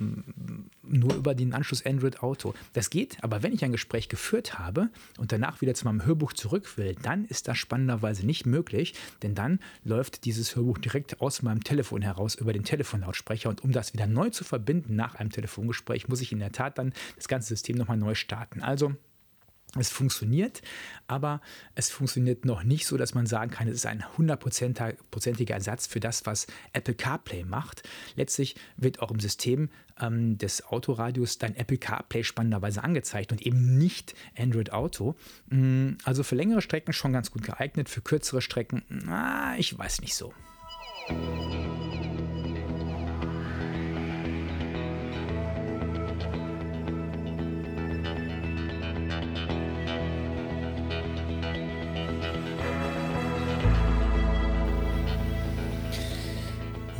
nur 0.81 1.15
über 1.15 1.35
den 1.35 1.53
Anschluss 1.53 1.85
Android 1.85 2.21
Auto. 2.21 2.53
Das 2.73 2.89
geht, 2.89 3.23
aber 3.23 3.43
wenn 3.43 3.53
ich 3.53 3.63
ein 3.63 3.71
Gespräch 3.71 4.09
geführt 4.09 4.59
habe 4.59 4.89
und 5.17 5.31
danach 5.31 5.61
wieder 5.61 5.73
zu 5.73 5.85
meinem 5.85 6.05
Hörbuch 6.05 6.33
zurück 6.33 6.77
will, 6.77 6.95
dann 7.01 7.25
ist 7.25 7.47
das 7.47 7.57
spannenderweise 7.57 8.25
nicht 8.25 8.45
möglich, 8.45 8.93
denn 9.21 9.35
dann 9.35 9.59
läuft 9.83 10.25
dieses 10.25 10.55
Hörbuch 10.55 10.77
direkt 10.77 11.21
aus 11.21 11.41
meinem 11.41 11.63
Telefon 11.63 12.01
heraus 12.01 12.35
über 12.35 12.53
den 12.53 12.63
Telefonlautsprecher 12.63 13.49
und 13.49 13.63
um 13.63 13.71
das 13.71 13.93
wieder 13.93 14.07
neu 14.07 14.29
zu 14.29 14.43
verbinden 14.43 14.95
nach 14.95 15.15
einem 15.15 15.31
Telefongespräch, 15.31 16.07
muss 16.07 16.21
ich 16.21 16.31
in 16.31 16.39
der 16.39 16.51
Tat 16.51 16.77
dann 16.77 16.93
das 17.15 17.27
ganze 17.27 17.49
System 17.49 17.77
nochmal 17.77 17.97
neu 17.97 18.15
starten. 18.15 18.61
Also 18.61 18.95
es 19.81 19.89
funktioniert, 19.89 20.61
aber 21.07 21.41
es 21.75 21.89
funktioniert 21.89 22.45
noch 22.45 22.63
nicht 22.63 22.87
so, 22.87 22.97
dass 22.97 23.13
man 23.13 23.25
sagen 23.25 23.51
kann, 23.51 23.67
es 23.67 23.75
ist 23.75 23.85
ein 23.85 24.03
hundertprozentiger 24.17 25.53
Ersatz 25.53 25.87
für 25.87 25.99
das, 25.99 26.25
was 26.25 26.47
Apple 26.73 26.95
CarPlay 26.95 27.43
macht. 27.43 27.83
Letztlich 28.15 28.55
wird 28.77 29.01
auch 29.01 29.11
im 29.11 29.19
System 29.19 29.69
ähm, 29.99 30.37
des 30.37 30.65
Autoradios 30.65 31.37
dann 31.37 31.55
Apple 31.55 31.77
CarPlay 31.77 32.23
spannenderweise 32.23 32.83
angezeigt 32.83 33.31
und 33.31 33.41
eben 33.41 33.77
nicht 33.77 34.15
Android 34.37 34.71
Auto. 34.71 35.15
Mm, 35.49 35.91
also 36.03 36.23
für 36.23 36.35
längere 36.35 36.61
Strecken 36.61 36.93
schon 36.93 37.13
ganz 37.13 37.31
gut 37.31 37.43
geeignet, 37.43 37.89
für 37.89 38.01
kürzere 38.01 38.41
Strecken, 38.41 38.83
na, 38.89 39.57
ich 39.57 39.77
weiß 39.77 40.01
nicht 40.01 40.15
so. 40.15 40.33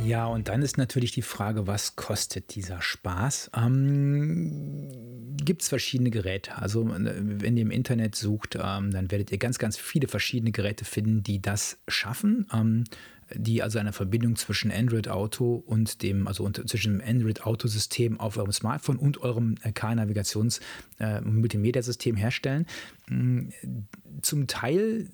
Ja, 0.06 0.26
und 0.26 0.46
dann 0.46 0.62
ist 0.62 0.78
natürlich 0.78 1.10
die 1.10 1.22
Frage, 1.22 1.66
was 1.66 1.96
kostet 1.96 2.54
dieser 2.54 2.80
Spaß? 2.80 3.50
Ähm, 3.56 4.88
Gibt 5.36 5.62
es 5.62 5.68
verschiedene 5.68 6.10
Geräte? 6.10 6.56
Also 6.56 6.88
wenn 6.88 7.56
ihr 7.56 7.62
im 7.62 7.72
Internet 7.72 8.14
sucht, 8.14 8.54
ähm, 8.54 8.92
dann 8.92 9.10
werdet 9.10 9.32
ihr 9.32 9.38
ganz, 9.38 9.58
ganz 9.58 9.76
viele 9.76 10.06
verschiedene 10.06 10.52
Geräte 10.52 10.84
finden, 10.84 11.24
die 11.24 11.42
das 11.42 11.78
schaffen. 11.88 12.46
Ähm, 12.52 12.84
die 13.34 13.60
also 13.64 13.80
eine 13.80 13.92
Verbindung 13.92 14.36
zwischen 14.36 14.70
Android 14.70 15.08
Auto 15.08 15.56
und 15.66 16.02
dem, 16.02 16.28
also 16.28 16.48
zwischen 16.48 16.98
dem 16.98 17.08
Android 17.08 17.42
Auto 17.42 17.66
System 17.66 18.20
auf 18.20 18.36
eurem 18.36 18.52
Smartphone 18.52 18.98
und 18.98 19.20
eurem 19.22 19.56
K-Navigations 19.56 20.60
äh, 21.00 21.20
Multimedia 21.22 21.82
System 21.82 22.14
herstellen. 22.14 22.66
Mm, 23.08 23.48
zum 24.22 24.46
Teil 24.46 25.08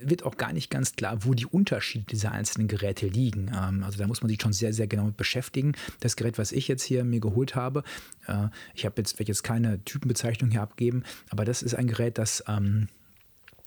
wird 0.00 0.24
auch 0.24 0.36
gar 0.36 0.52
nicht 0.52 0.70
ganz 0.70 0.94
klar, 0.94 1.24
wo 1.24 1.34
die 1.34 1.46
Unterschiede 1.46 2.04
dieser 2.06 2.32
einzelnen 2.32 2.68
Geräte 2.68 3.06
liegen. 3.06 3.50
Ähm, 3.54 3.82
also 3.82 3.98
da 3.98 4.06
muss 4.06 4.22
man 4.22 4.28
sich 4.28 4.40
schon 4.40 4.52
sehr, 4.52 4.72
sehr 4.72 4.86
genau 4.86 5.04
mit 5.04 5.16
beschäftigen. 5.16 5.72
Das 6.00 6.16
Gerät, 6.16 6.38
was 6.38 6.52
ich 6.52 6.68
jetzt 6.68 6.82
hier 6.82 7.04
mir 7.04 7.20
geholt 7.20 7.54
habe, 7.54 7.82
äh, 8.26 8.48
ich 8.74 8.84
habe 8.84 8.94
jetzt, 8.98 9.18
werde 9.18 9.30
jetzt 9.30 9.42
keine 9.42 9.82
Typenbezeichnung 9.84 10.50
hier 10.50 10.62
abgeben, 10.62 11.04
aber 11.30 11.44
das 11.44 11.62
ist 11.62 11.74
ein 11.74 11.86
Gerät, 11.86 12.18
das 12.18 12.44
ähm, 12.48 12.88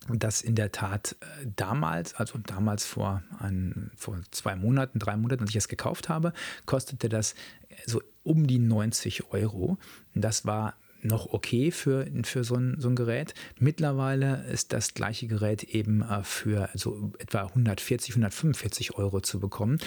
das 0.09 0.41
in 0.41 0.55
der 0.55 0.71
Tat 0.71 1.15
äh, 1.19 1.47
damals, 1.55 2.15
also 2.15 2.39
damals 2.39 2.85
vor, 2.85 3.21
ein, 3.39 3.91
vor 3.95 4.19
zwei 4.31 4.55
Monaten, 4.55 4.97
drei 4.97 5.15
Monaten, 5.15 5.43
als 5.43 5.51
ich 5.51 5.57
es 5.57 5.67
gekauft 5.67 6.09
habe, 6.09 6.33
kostete 6.65 7.07
das 7.07 7.35
so 7.85 8.01
um 8.23 8.47
die 8.47 8.59
90 8.59 9.31
Euro. 9.31 9.77
Das 10.15 10.45
war 10.45 10.75
noch 11.03 11.33
okay 11.33 11.71
für, 11.71 12.07
für 12.23 12.43
so, 12.43 12.55
ein, 12.55 12.75
so 12.79 12.89
ein 12.89 12.95
Gerät. 12.95 13.33
Mittlerweile 13.59 14.45
ist 14.51 14.73
das 14.73 14.93
gleiche 14.93 15.27
Gerät 15.27 15.63
eben 15.63 16.01
äh, 16.01 16.23
für 16.23 16.69
so 16.73 17.11
etwa 17.19 17.43
140, 17.43 18.13
145 18.13 18.95
Euro 18.95 19.21
zu 19.21 19.39
bekommen. 19.39 19.77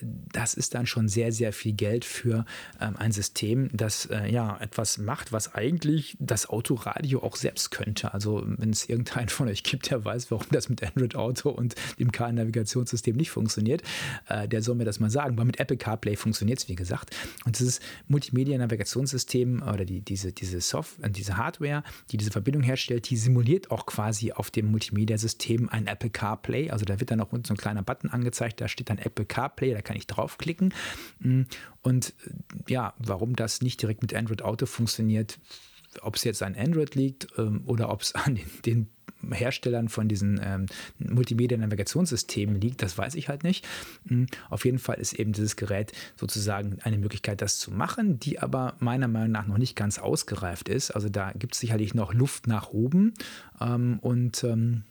Äh, 0.00 0.06
das 0.32 0.54
ist 0.54 0.74
dann 0.74 0.86
schon 0.86 1.08
sehr, 1.08 1.32
sehr 1.32 1.52
viel 1.52 1.72
Geld 1.72 2.04
für 2.04 2.44
ähm, 2.80 2.96
ein 2.96 3.12
System, 3.12 3.70
das 3.72 4.06
äh, 4.06 4.30
ja 4.30 4.56
etwas 4.60 4.98
macht, 4.98 5.32
was 5.32 5.54
eigentlich 5.54 6.16
das 6.18 6.48
Autoradio 6.48 7.22
auch 7.22 7.36
selbst 7.36 7.70
könnte. 7.70 8.14
Also 8.14 8.42
wenn 8.46 8.70
es 8.70 8.88
irgendeinen 8.88 9.28
von 9.28 9.48
euch 9.48 9.62
gibt, 9.62 9.90
der 9.90 10.04
weiß, 10.04 10.30
warum 10.30 10.46
das 10.50 10.68
mit 10.68 10.82
Android 10.82 11.14
Auto 11.16 11.50
und 11.50 11.74
dem 11.98 12.12
Car-Navigationssystem 12.12 13.16
nicht 13.16 13.30
funktioniert, 13.30 13.82
der 14.28 14.62
soll 14.62 14.74
mir 14.74 14.84
das 14.84 15.00
mal 15.00 15.10
sagen. 15.10 15.34
Aber 15.34 15.44
mit 15.44 15.60
Apple 15.60 15.76
CarPlay 15.76 16.16
funktioniert 16.16 16.58
es, 16.58 16.68
wie 16.68 16.74
gesagt. 16.74 17.14
Und 17.44 17.58
dieses 17.58 17.80
Multimedia-Navigationssystem 18.08 19.62
oder 19.62 19.84
die, 19.84 20.00
diese, 20.00 20.32
diese 20.32 20.53
diese 20.54 20.66
Software, 20.66 21.06
äh, 21.06 21.10
diese 21.10 21.36
Hardware, 21.36 21.82
die 22.10 22.16
diese 22.16 22.30
Verbindung 22.30 22.62
herstellt, 22.62 23.10
die 23.10 23.16
simuliert 23.16 23.70
auch 23.70 23.86
quasi 23.86 24.32
auf 24.32 24.50
dem 24.50 24.70
Multimedia-System 24.70 25.68
ein 25.68 25.86
Apple 25.86 26.10
CarPlay. 26.10 26.70
Also 26.70 26.84
da 26.84 27.00
wird 27.00 27.10
dann 27.10 27.20
auch 27.20 27.32
unten 27.32 27.46
so 27.46 27.54
ein 27.54 27.58
kleiner 27.58 27.82
Button 27.82 28.08
angezeigt, 28.10 28.60
da 28.60 28.68
steht 28.68 28.90
dann 28.90 28.98
Apple 28.98 29.24
CarPlay, 29.24 29.72
da 29.72 29.82
kann 29.82 29.96
ich 29.96 30.06
draufklicken. 30.06 30.72
Mm, 31.20 31.42
und 31.82 32.14
äh, 32.26 32.72
ja, 32.72 32.94
warum 32.98 33.36
das 33.36 33.60
nicht 33.60 33.82
direkt 33.82 34.02
mit 34.02 34.14
Android 34.14 34.42
Auto 34.42 34.66
funktioniert, 34.66 35.38
ob 36.02 36.16
es 36.16 36.24
jetzt 36.24 36.42
an 36.42 36.54
Android 36.56 36.94
liegt 36.94 37.28
ähm, 37.38 37.62
oder 37.66 37.90
ob 37.90 38.02
es 38.02 38.14
an 38.14 38.36
den, 38.36 38.50
den 38.64 38.88
Herstellern 39.32 39.88
von 39.88 40.08
diesen 40.08 40.40
ähm, 40.42 40.66
Multimedia-Navigationssystemen 40.98 42.60
liegt, 42.60 42.82
das 42.82 42.96
weiß 42.96 43.14
ich 43.14 43.28
halt 43.28 43.44
nicht. 43.44 43.66
Mhm. 44.04 44.26
Auf 44.50 44.64
jeden 44.64 44.78
Fall 44.78 44.96
ist 44.96 45.14
eben 45.14 45.32
dieses 45.32 45.56
Gerät 45.56 45.92
sozusagen 46.16 46.78
eine 46.82 46.98
Möglichkeit, 46.98 47.42
das 47.42 47.58
zu 47.58 47.70
machen, 47.70 48.18
die 48.18 48.38
aber 48.38 48.74
meiner 48.78 49.08
Meinung 49.08 49.32
nach 49.32 49.46
noch 49.46 49.58
nicht 49.58 49.76
ganz 49.76 49.98
ausgereift 49.98 50.68
ist. 50.68 50.90
Also 50.90 51.08
da 51.08 51.32
gibt 51.32 51.54
es 51.54 51.60
sicherlich 51.60 51.94
noch 51.94 52.14
Luft 52.14 52.46
nach 52.46 52.70
oben 52.70 53.14
ähm, 53.60 53.98
und 54.00 54.44
ähm, 54.44 54.82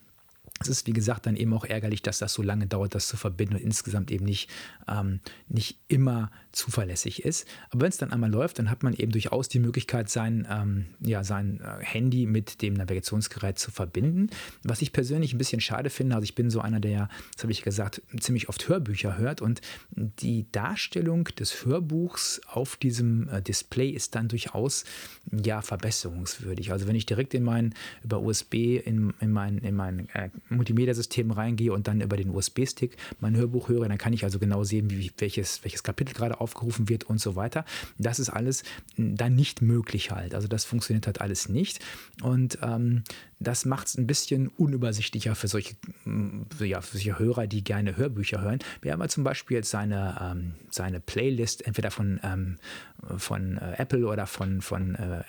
es 0.60 0.68
ist, 0.68 0.86
wie 0.86 0.92
gesagt, 0.92 1.26
dann 1.26 1.36
eben 1.36 1.52
auch 1.52 1.64
ärgerlich, 1.64 2.00
dass 2.00 2.18
das 2.18 2.32
so 2.32 2.42
lange 2.42 2.66
dauert, 2.66 2.94
das 2.94 3.08
zu 3.08 3.16
verbinden 3.16 3.54
und 3.54 3.62
insgesamt 3.62 4.10
eben 4.12 4.24
nicht, 4.24 4.48
ähm, 4.88 5.20
nicht 5.48 5.78
immer 5.88 6.30
zuverlässig 6.52 7.24
ist. 7.24 7.46
Aber 7.70 7.82
wenn 7.82 7.88
es 7.88 7.96
dann 7.96 8.12
einmal 8.12 8.30
läuft, 8.30 8.60
dann 8.60 8.70
hat 8.70 8.84
man 8.84 8.94
eben 8.94 9.10
durchaus 9.10 9.48
die 9.48 9.58
Möglichkeit, 9.58 10.08
sein, 10.08 10.46
ähm, 10.48 10.86
ja, 11.00 11.24
sein 11.24 11.60
äh, 11.60 11.84
Handy 11.84 12.26
mit 12.26 12.62
dem 12.62 12.74
Navigationsgerät 12.74 13.58
zu 13.58 13.72
verbinden. 13.72 14.30
Was 14.62 14.80
ich 14.80 14.92
persönlich 14.92 15.34
ein 15.34 15.38
bisschen 15.38 15.60
schade 15.60 15.90
finde, 15.90 16.14
also 16.14 16.24
ich 16.24 16.36
bin 16.36 16.50
so 16.50 16.60
einer, 16.60 16.78
der, 16.78 17.08
das 17.34 17.42
habe 17.42 17.52
ich 17.52 17.62
gesagt, 17.62 18.00
ziemlich 18.20 18.48
oft 18.48 18.68
Hörbücher 18.68 19.18
hört 19.18 19.42
und 19.42 19.60
die 19.90 20.46
Darstellung 20.52 21.24
des 21.24 21.64
Hörbuchs 21.66 22.40
auf 22.46 22.76
diesem 22.76 23.28
äh, 23.28 23.42
Display 23.42 23.90
ist 23.90 24.14
dann 24.14 24.28
durchaus 24.28 24.84
ja 25.32 25.62
verbesserungswürdig. 25.62 26.70
Also 26.70 26.86
wenn 26.86 26.94
ich 26.94 27.06
direkt 27.06 27.34
in 27.34 27.42
mein, 27.42 27.74
über 28.04 28.20
USB 28.20 28.54
in, 28.54 29.12
in 29.20 29.32
mein, 29.32 29.58
in 29.58 29.74
mein 29.74 30.08
äh, 30.10 30.30
Multimedia-System 30.50 31.30
reingehe 31.30 31.72
und 31.72 31.88
dann 31.88 32.00
über 32.00 32.16
den 32.16 32.30
USB-Stick 32.30 32.96
mein 33.20 33.36
Hörbuch 33.36 33.68
höre, 33.68 33.88
dann 33.88 33.98
kann 33.98 34.12
ich 34.12 34.24
also 34.24 34.38
genau 34.38 34.64
sehen, 34.64 34.90
wie, 34.90 35.10
welches, 35.18 35.64
welches 35.64 35.82
Kapitel 35.82 36.14
gerade 36.14 36.40
aufgerufen 36.40 36.88
wird 36.88 37.04
und 37.04 37.20
so 37.20 37.36
weiter. 37.36 37.64
Das 37.98 38.18
ist 38.18 38.30
alles 38.30 38.64
dann 38.96 39.34
nicht 39.34 39.62
möglich 39.62 40.10
halt. 40.10 40.34
Also 40.34 40.48
das 40.48 40.64
funktioniert 40.64 41.06
halt 41.06 41.20
alles 41.20 41.48
nicht. 41.48 41.80
Und 42.22 42.58
ähm, 42.62 43.04
das 43.44 43.64
macht 43.64 43.86
es 43.86 43.96
ein 43.96 44.06
bisschen 44.06 44.48
unübersichtlicher 44.48 45.34
für 45.34 45.48
solche, 45.48 45.74
ja, 46.60 46.80
für 46.80 46.96
solche 46.96 47.18
Hörer, 47.18 47.46
die 47.46 47.62
gerne 47.62 47.96
Hörbücher 47.96 48.40
hören. 48.40 48.58
Wir 48.82 48.92
haben 48.92 49.08
zum 49.08 49.24
Beispiel 49.24 49.58
jetzt 49.58 49.70
seine, 49.70 50.18
ähm, 50.20 50.54
seine 50.70 51.00
Playlist 51.00 51.66
entweder 51.66 51.90
von, 51.90 52.20
ähm, 52.22 52.56
von 53.16 53.58
äh, 53.58 53.74
Apple 53.78 54.06
oder 54.06 54.26
von, 54.26 54.60
von, 54.60 54.94
äh, 54.94 55.22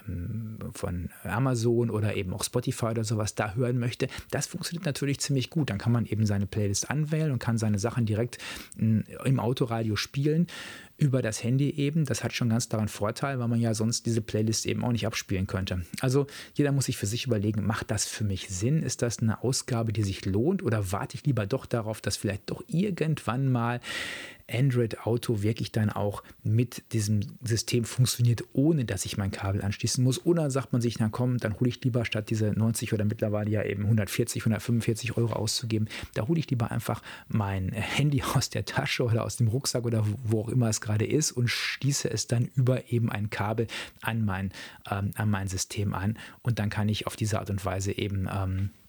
von 0.73 1.09
Amazon 1.23 1.89
oder 1.89 2.15
eben 2.15 2.33
auch 2.33 2.43
Spotify 2.43 2.87
oder 2.87 3.03
sowas 3.03 3.35
da 3.35 3.53
hören 3.53 3.77
möchte. 3.77 4.07
Das 4.31 4.47
funktioniert 4.47 4.85
natürlich 4.85 5.19
ziemlich 5.19 5.49
gut. 5.49 5.69
Dann 5.69 5.77
kann 5.77 5.91
man 5.91 6.05
eben 6.05 6.25
seine 6.25 6.47
Playlist 6.47 6.89
anwählen 6.89 7.31
und 7.31 7.39
kann 7.39 7.57
seine 7.57 7.79
Sachen 7.79 8.05
direkt 8.05 8.37
im 8.77 9.39
Autoradio 9.39 9.95
spielen 9.95 10.47
über 10.97 11.21
das 11.21 11.43
Handy 11.43 11.71
eben. 11.71 12.05
Das 12.05 12.23
hat 12.23 12.33
schon 12.33 12.49
ganz 12.49 12.69
daran 12.69 12.87
Vorteil, 12.87 13.39
weil 13.39 13.47
man 13.47 13.59
ja 13.59 13.73
sonst 13.73 14.05
diese 14.05 14.21
Playlist 14.21 14.65
eben 14.65 14.83
auch 14.83 14.91
nicht 14.91 15.05
abspielen 15.05 15.47
könnte. 15.47 15.81
Also 15.99 16.27
jeder 16.53 16.71
muss 16.71 16.85
sich 16.85 16.97
für 16.97 17.05
sich 17.05 17.25
überlegen, 17.25 17.65
macht 17.65 17.91
das 17.91 18.05
für 18.05 18.23
mich 18.23 18.47
Sinn? 18.49 18.81
Ist 18.81 19.01
das 19.01 19.19
eine 19.19 19.43
Ausgabe, 19.43 19.91
die 19.91 20.03
sich 20.03 20.25
lohnt 20.25 20.63
oder 20.63 20.91
warte 20.91 21.15
ich 21.15 21.25
lieber 21.25 21.45
doch 21.45 21.65
darauf, 21.65 22.01
dass 22.01 22.17
vielleicht 22.17 22.49
doch 22.49 22.63
irgendwann 22.67 23.51
mal 23.51 23.81
Android 24.51 25.05
Auto 25.05 25.41
wirklich 25.41 25.71
dann 25.71 25.89
auch 25.89 26.23
mit 26.43 26.83
diesem 26.93 27.21
System 27.43 27.83
funktioniert, 27.83 28.43
ohne 28.53 28.85
dass 28.85 29.05
ich 29.05 29.17
mein 29.17 29.31
Kabel 29.31 29.61
anschließen 29.61 30.03
muss. 30.03 30.25
Oder 30.25 30.51
sagt 30.51 30.71
man 30.71 30.81
sich, 30.81 30.99
na 30.99 31.09
komm, 31.09 31.37
dann 31.37 31.59
hole 31.59 31.69
ich 31.69 31.83
lieber 31.83 32.05
statt 32.05 32.29
diese 32.29 32.51
90 32.51 32.93
oder 32.93 33.05
mittlerweile 33.05 33.49
ja 33.49 33.63
eben 33.63 33.83
140, 33.83 34.43
145 34.43 35.17
Euro 35.17 35.33
auszugeben, 35.33 35.87
da 36.13 36.27
hole 36.27 36.39
ich 36.39 36.49
lieber 36.49 36.71
einfach 36.71 37.01
mein 37.27 37.71
Handy 37.71 38.21
aus 38.35 38.49
der 38.49 38.65
Tasche 38.65 39.03
oder 39.03 39.23
aus 39.23 39.37
dem 39.37 39.47
Rucksack 39.47 39.85
oder 39.85 40.05
wo 40.23 40.41
auch 40.41 40.49
immer 40.49 40.69
es 40.69 40.81
gerade 40.81 41.05
ist 41.05 41.31
und 41.31 41.49
schließe 41.49 42.09
es 42.09 42.27
dann 42.27 42.49
über 42.55 42.91
eben 42.91 43.11
ein 43.11 43.29
Kabel 43.29 43.67
an 44.01 44.25
mein, 44.25 44.51
ähm, 44.89 45.11
an 45.15 45.29
mein 45.29 45.47
System 45.47 45.93
an. 45.93 46.17
Und 46.41 46.59
dann 46.59 46.69
kann 46.69 46.89
ich 46.89 47.07
auf 47.07 47.15
diese 47.15 47.39
Art 47.39 47.49
und 47.49 47.63
Weise 47.65 47.97
eben 47.97 48.27
ähm, 48.31 48.69
äh, 48.69 48.84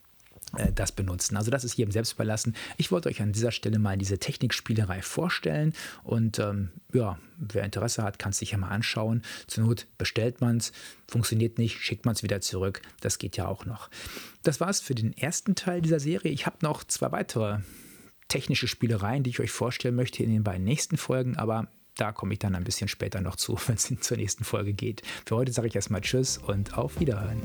das 0.74 0.92
benutzen. 0.92 1.36
Also 1.36 1.50
das 1.50 1.64
ist 1.64 1.76
jedem 1.76 1.92
selbst 1.92 2.14
überlassen. 2.14 2.54
Ich 2.76 2.90
wollte 2.90 3.08
euch 3.08 3.20
an 3.20 3.32
dieser 3.32 3.52
Stelle 3.52 3.78
mal 3.78 3.98
diese 3.98 4.18
Technikspielerei 4.18 5.02
vorstellen 5.02 5.74
und 6.02 6.38
ähm, 6.38 6.70
ja, 6.92 7.18
wer 7.36 7.64
Interesse 7.64 8.02
hat, 8.02 8.18
kann 8.18 8.30
es 8.30 8.38
sich 8.38 8.52
ja 8.52 8.58
mal 8.58 8.68
anschauen. 8.68 9.22
Zur 9.46 9.64
Not 9.64 9.86
bestellt 9.98 10.40
man 10.40 10.58
es, 10.58 10.72
funktioniert 11.08 11.58
nicht, 11.58 11.78
schickt 11.78 12.06
man 12.06 12.14
es 12.14 12.22
wieder 12.22 12.40
zurück. 12.40 12.80
Das 13.00 13.18
geht 13.18 13.36
ja 13.36 13.48
auch 13.48 13.66
noch. 13.66 13.90
Das 14.42 14.60
war 14.60 14.70
es 14.70 14.80
für 14.80 14.94
den 14.94 15.16
ersten 15.16 15.54
Teil 15.56 15.82
dieser 15.82 16.00
Serie. 16.00 16.32
Ich 16.32 16.46
habe 16.46 16.58
noch 16.62 16.84
zwei 16.84 17.12
weitere 17.12 17.58
technische 18.28 18.68
Spielereien, 18.68 19.22
die 19.22 19.30
ich 19.30 19.40
euch 19.40 19.50
vorstellen 19.50 19.94
möchte 19.94 20.22
in 20.22 20.30
den 20.30 20.44
beiden 20.44 20.64
nächsten 20.64 20.96
Folgen, 20.96 21.36
aber 21.36 21.68
da 21.96 22.12
komme 22.12 22.34
ich 22.34 22.38
dann 22.38 22.54
ein 22.54 22.64
bisschen 22.64 22.88
später 22.88 23.20
noch 23.20 23.36
zu, 23.36 23.58
wenn 23.66 23.76
es 23.76 23.92
zur 24.00 24.16
nächsten 24.16 24.44
Folge 24.44 24.72
geht. 24.72 25.02
Für 25.24 25.36
heute 25.36 25.52
sage 25.52 25.68
ich 25.68 25.76
erstmal 25.76 26.00
Tschüss 26.00 26.38
und 26.38 26.76
auf 26.78 27.00
Wiederhören. 27.00 27.40